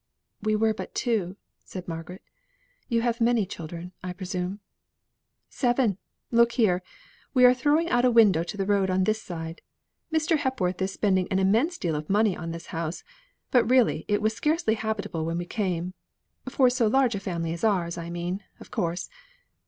"We 0.41 0.55
were 0.55 0.73
but 0.73 0.95
two," 0.95 1.37
said 1.63 1.87
Margaret. 1.87 2.23
"You 2.89 3.01
have 3.03 3.21
many 3.21 3.45
children, 3.45 3.91
I 4.03 4.13
presume?" 4.13 4.59
"Seven. 5.47 5.99
Look 6.31 6.53
here! 6.53 6.81
we 7.35 7.45
are 7.45 7.53
throwing 7.53 7.87
out 7.87 8.03
a 8.03 8.09
window 8.09 8.41
to 8.41 8.57
the 8.57 8.65
road 8.65 8.89
on 8.89 9.03
this 9.03 9.21
side. 9.21 9.61
Mr. 10.11 10.37
Hepworth 10.39 10.81
is 10.81 10.91
spending 10.91 11.27
an 11.29 11.37
immense 11.37 11.77
deal 11.77 11.93
of 11.95 12.09
money 12.09 12.35
on 12.35 12.49
this 12.49 12.65
house; 12.73 13.03
but 13.51 13.69
really 13.69 14.05
it 14.07 14.23
was 14.23 14.33
scarcely 14.33 14.73
habitable 14.73 15.23
when 15.23 15.37
we 15.37 15.45
came 15.45 15.93
for 16.49 16.71
so 16.71 16.87
large 16.87 17.13
a 17.13 17.19
family 17.19 17.53
as 17.53 17.63
ours 17.63 17.95
I 17.95 18.09
mean, 18.09 18.43
of 18.59 18.71
course." 18.71 19.07